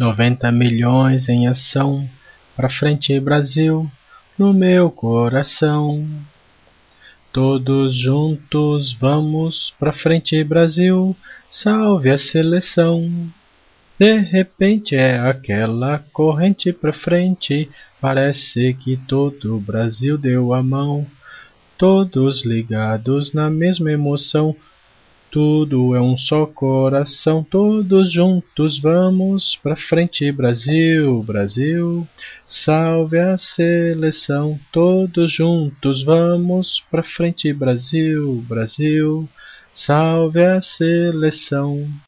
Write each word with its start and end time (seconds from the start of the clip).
Noventa 0.00 0.50
milhões 0.50 1.28
em 1.28 1.46
ação, 1.46 2.08
pra 2.56 2.70
frente 2.70 3.20
Brasil, 3.20 3.86
no 4.38 4.50
meu 4.50 4.90
coração. 4.90 6.08
Todos 7.30 7.94
juntos 7.94 8.94
vamos 8.94 9.74
pra 9.78 9.92
frente 9.92 10.42
Brasil, 10.42 11.14
salve 11.46 12.08
a 12.08 12.16
seleção. 12.16 13.30
De 13.98 14.16
repente 14.20 14.96
é 14.96 15.18
aquela 15.18 16.02
corrente 16.14 16.72
pra 16.72 16.94
frente, 16.94 17.68
parece 18.00 18.72
que 18.72 18.96
todo 18.96 19.54
o 19.54 19.60
Brasil 19.60 20.16
deu 20.16 20.54
a 20.54 20.62
mão. 20.62 21.06
Todos 21.76 22.42
ligados 22.46 23.34
na 23.34 23.50
mesma 23.50 23.92
emoção, 23.92 24.56
tudo 25.30 25.94
é 25.94 26.00
um 26.00 26.16
só 26.18 26.44
coração, 26.44 27.44
todos 27.44 28.12
juntos 28.12 28.78
vamos 28.78 29.56
pra 29.62 29.76
frente, 29.76 30.30
Brasil, 30.32 31.22
Brasil. 31.22 32.06
Salve 32.44 33.18
a 33.18 33.36
seleção, 33.36 34.58
todos 34.72 35.30
juntos 35.30 36.02
vamos 36.02 36.84
pra 36.90 37.02
frente, 37.02 37.52
Brasil, 37.52 38.44
Brasil. 38.48 39.28
Salve 39.72 40.44
a 40.44 40.60
seleção. 40.60 41.88